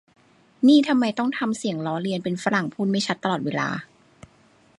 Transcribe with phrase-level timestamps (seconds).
[0.67, 3.69] นี่ทำไมต้องทำเสียงล้อเลียนเป็นฝรั่งพูดไม่ชัดตลอดเวลา